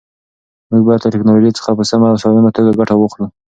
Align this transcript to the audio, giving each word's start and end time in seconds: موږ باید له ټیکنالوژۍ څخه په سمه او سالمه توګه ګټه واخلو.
موږ 0.69 0.81
باید 0.85 1.01
له 1.03 1.09
ټیکنالوژۍ 1.13 1.51
څخه 1.57 1.71
په 1.77 1.83
سمه 1.89 2.07
او 2.11 2.17
سالمه 2.23 2.51
توګه 2.57 2.77
ګټه 2.79 2.95
واخلو. 2.97 3.27